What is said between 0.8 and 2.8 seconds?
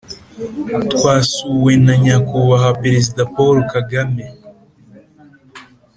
Twasuwe na nyakubahwa